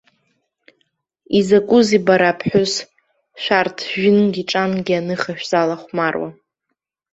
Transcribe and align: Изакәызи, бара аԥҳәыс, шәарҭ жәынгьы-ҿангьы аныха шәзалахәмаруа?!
Изакәызи, 1.37 1.99
бара 2.05 2.27
аԥҳәыс, 2.31 2.73
шәарҭ 3.41 3.77
жәынгьы-ҿангьы 3.99 4.95
аныха 4.99 5.33
шәзалахәмаруа?! 5.39 6.29